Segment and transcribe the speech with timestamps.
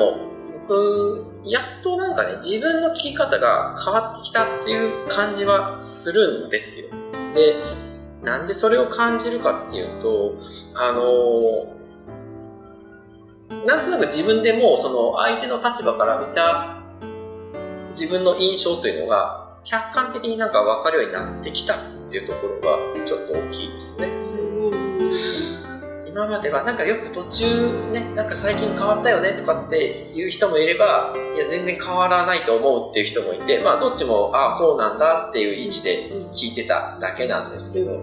[0.00, 0.18] も、
[0.66, 6.86] 僕、やっとなんかね、自分の聞き方が変わってきたっていう感じはするんですよ。
[7.34, 7.62] で、
[8.22, 10.34] なんでそれを感じるかっていうと、
[10.74, 16.78] あのー、なんとなく自分でもその相手の立場から見た
[17.90, 21.78] 自分の印象というのが客観的になんか分かるようになってきたっ
[22.10, 24.08] ていうところがちょっと大きいですね。
[26.10, 38.02] 今まではなんかよく途中ね、なんか最近変わったよねとかっていう人もいれば、いや全然変わらないと思うっていう人もいて、まあどっちも、ああそうなんだっていう位置で聞いてただけなんですけど、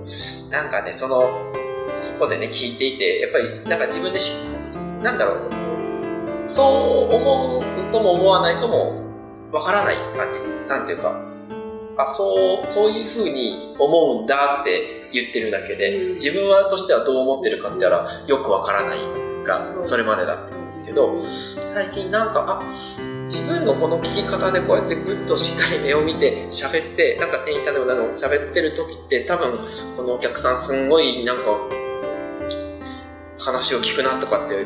[0.50, 1.52] なんかね、その、
[1.98, 4.46] そこでね、聞いていて、やっぱりなんか自分でし、
[5.04, 5.36] なんだろ
[6.46, 6.64] う、そ
[7.12, 9.02] う思うとも思わないとも
[9.52, 11.20] わからない感じ、なんていうか、
[11.98, 19.00] あ、そう、そういうふうに思うんだって言ってるだけで、自分はとしてはどう思ってるかって言ったらよくわからない
[19.46, 21.24] が、それまでだったんですけど、
[21.66, 22.64] 最近なんか、あ、
[23.26, 29.60] 自分のこの聞き方でこうやってぐっとしっかり目を見て喋って、なんか店員さんでも何でも喋ってる時って多分
[29.96, 31.44] このお客さんすんごいなんか
[33.40, 34.66] 話を聞くなとかって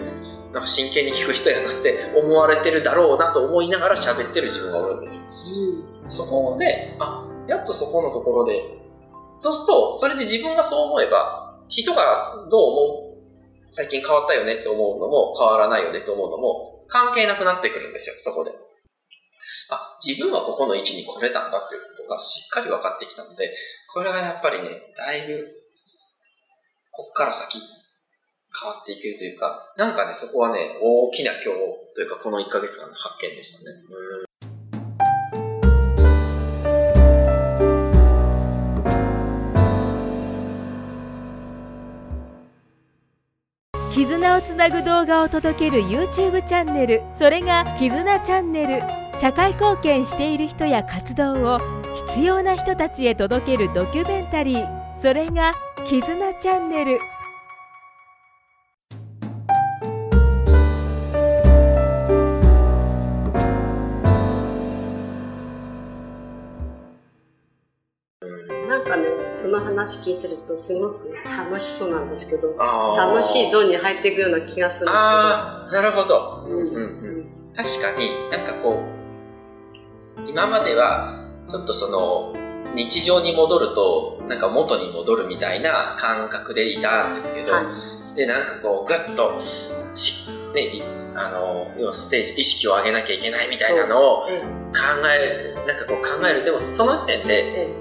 [0.53, 5.23] なんか真剣に聞く人やなって思われてるだろうなと思いながら喋ってる自分がおるんですよ。
[6.03, 8.80] うん、そこで、あ、やっとそこのところで、
[9.42, 18.52] そうすると、それで自分がそう思えば、人がどう思う、最近変わったよねって思うのも、変わらないよねって思うのも、関係なくなってくるんですよ、そこで。
[19.69, 23.56] あ、自分はここの位置に来れたんだっていうことがしっかり分かってきたので、
[23.92, 25.47] これがやっぱりね、だいぶ、
[26.92, 31.45] こっから先、変わっていけるというか、なんかね、そこはね、大きな今日
[31.95, 33.78] というか、この1ヶ月間の発見でしたね。
[43.94, 47.03] 絆をつなぐ動画を届ける YouTube チャンネル。
[47.13, 48.81] それが「絆チャンネル」
[49.19, 51.59] 社会貢献している人や活動を
[52.07, 54.96] 必要な人たちへ届けるドキュメンタリー。
[54.96, 55.53] それが
[55.84, 57.00] 「絆チャンネル」
[69.41, 72.56] その話聞いてるとすごく楽しそうなんですけど
[72.96, 76.79] 楽しいゾーンに入っていくような気がするああなるほど、うんうんう
[77.22, 77.25] ん、
[77.56, 78.84] 確かになんかこ
[80.18, 82.40] う今まではちょっとその
[82.75, 87.63] 日常に戻るとなんか元に戻るみたいな感覚でいたんですけど、は
[88.13, 89.40] い、でなんかこうグッと
[89.96, 90.84] し、ね、
[91.16, 94.30] あの要はステージ意識を上げなきゃいけないみたいなのを考
[95.09, 96.46] える、なんかこう考える。
[96.46, 97.81] でもその時点で、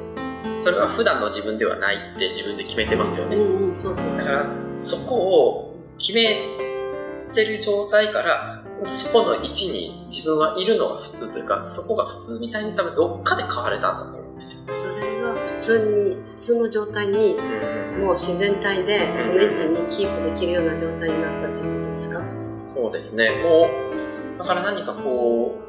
[0.62, 3.37] それは普段の自分ではないって自分で決めてますよね。
[3.37, 6.56] うん、そうそうだからそこを決め
[7.34, 14.60] てる状態からそこの位置に自分はいるのが普通というかそこが普通みたいに多分どっかで変われたんだと思うんですよ。
[14.72, 17.37] それが普通に普通の状態に、
[17.99, 22.22] もう自然体でその位置にキープできるような状態になったっていうことですか、
[22.75, 23.43] そうですね。
[23.43, 23.69] も
[24.37, 25.59] うだから何かこう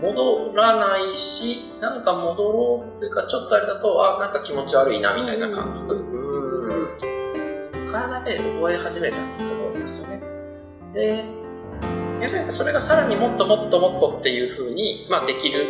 [0.00, 5.94] 戻らないし、なんか戻ろうというか、ちょっとあれだと、あ、なんか気持ち悪いなみたいな感覚。
[5.94, 6.08] うん
[7.90, 10.20] 体で覚え始めたと思うんですよね。
[10.92, 11.24] で、
[12.20, 15.66] やはりそれがさらにもっともっともっとっていうふうに、まあ、できる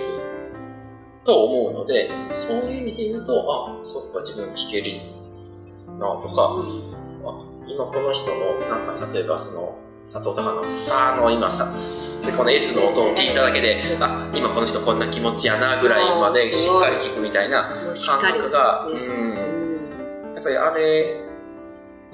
[1.24, 5.00] と思うので、そういう意味で言うと、あ、そっか、自分弾ける
[5.98, 6.54] なとか、
[7.24, 9.78] あ、今この人の、なんか例えばその、
[10.10, 11.68] 佐藤隆の「さ」の今さ
[12.26, 21.20] でこの S の音を聞いただけであ今この人こんな気持ちやなぐらいまでしっかり聞くみたいな感覚が、うん、やっぱりあれ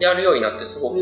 [0.00, 0.96] やるようになってすごく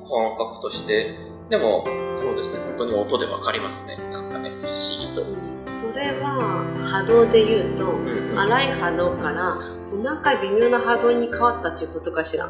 [0.00, 1.16] 感覚として
[1.48, 1.84] でも
[2.20, 3.96] そうですね本当に音で分かりますね。
[4.10, 5.62] なんかね不思議と。
[5.62, 9.58] それは波動で言うと、うんうん、荒い波動から
[9.92, 12.48] 細かい微妙な波動に変わったっていうことかしら。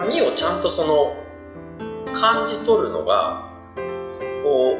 [0.00, 1.25] 波をちゃんとその
[2.20, 3.50] 感じ取るのが、
[4.42, 4.78] こ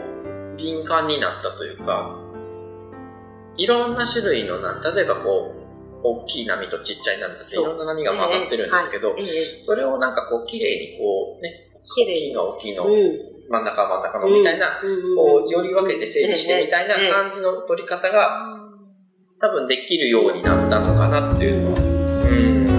[0.54, 2.18] う、敏感になったというか、
[3.56, 5.66] いろんな種類のな、例えばこう、
[6.02, 9.36] 大きい波とちっちゃい波といろんな波が混ざってるんですけど、えーはい。
[9.36, 12.92] えー、それをなんかこう、綺麗にこうね、大きいの大きいの、うん、
[13.48, 18.56] 真ん中真ん中のみたいな、うん、こう、より分けて整理してみたいな感じの取り方が、
[19.40, 22.75] 多分できるようになったのかなっていうのは、うん